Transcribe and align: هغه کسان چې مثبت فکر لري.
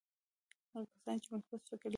هغه 0.71 0.81
کسان 0.93 1.15
چې 1.23 1.27
مثبت 1.35 1.61
فکر 1.69 1.81
لري. 1.87 1.89